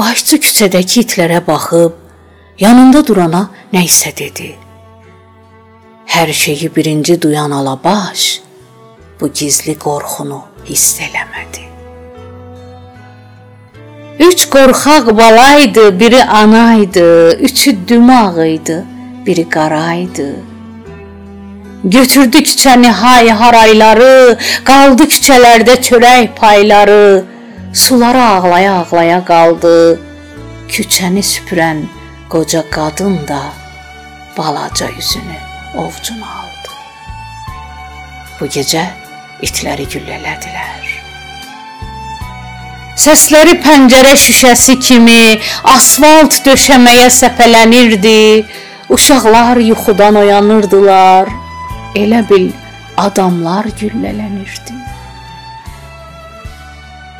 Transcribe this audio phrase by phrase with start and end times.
[0.00, 1.96] Başçı küçədəki itlərə baxıb
[2.62, 3.40] yanında durana
[3.74, 4.46] nə isə dedi.
[6.12, 8.22] Hər şeyi birinci duyan Alabaş
[9.20, 11.66] bu gizli qorxunu hiss eləmədi.
[14.28, 18.84] Üç qorxaq balaydı, biri anaydı, üçü dümağ idi,
[19.26, 20.28] biri qaraydı.
[21.84, 27.24] Götürdü küçəni hay harayları, qaldı küçələrdə çörək payları,
[27.72, 30.00] suları ağlaya-ağlaya qaldı.
[30.70, 31.84] Küçəni süpürən
[32.30, 33.42] qoca qadın da
[34.38, 35.38] balaca üzünü
[35.74, 36.72] ovcuna aldı.
[38.40, 38.84] Bu gecə
[39.42, 40.86] itləri güllələdilər.
[43.00, 45.40] Səsləri pəncərə şüşəsi kimi
[45.74, 48.46] asfalt döşəməyə səpələnirdi.
[48.94, 51.30] Uşaqlar yuxudan oyanırdılar.
[51.96, 52.50] Elə bil
[52.96, 54.79] adamlar güllələnirdi.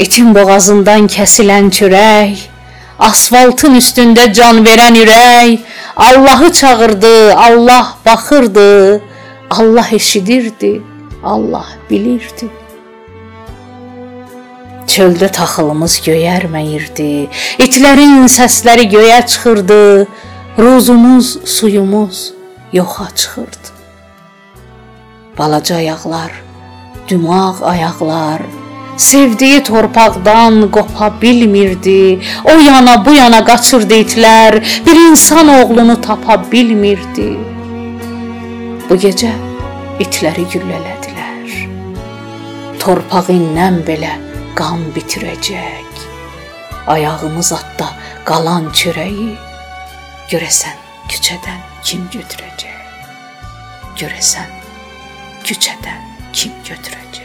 [0.01, 2.39] İtin boğazından kəsilən çörək,
[3.05, 5.59] asfaltın üstündə can verən ürək
[5.97, 9.03] Allahı çağırdı, Allah baxırdı,
[9.51, 10.83] Allah eşidirdi,
[11.25, 12.49] Allah bilirdi.
[14.87, 17.29] Çöldə taxılımız göyərməyirdi.
[17.61, 20.07] İtlərin səsləri göyə çıxırdı.
[20.59, 22.33] Rozumuz, suyumuz
[22.73, 23.69] yoxa çıxırdı.
[25.39, 26.33] Balaca ayaqlar,
[27.09, 28.41] dümağ ayaqlar
[29.01, 32.21] sevdiyi torpaqdan qopa bilmirdi.
[32.45, 37.31] O yana bu yana qaçırdı itlər, bir insan oğlunu tapa bilmirdi.
[38.89, 39.33] Bu gecə
[40.05, 41.55] itləri güllələdilər.
[42.83, 44.13] Torpaq indən belə
[44.59, 46.05] qan bitirəcək.
[46.95, 47.89] Ayağımız atda
[48.29, 49.31] qalan çörəyi
[50.33, 50.77] görəsən
[51.13, 52.77] küçədən kim götürəcək?
[54.01, 54.51] Görəsən
[55.47, 57.20] küçədən kim götürəcək?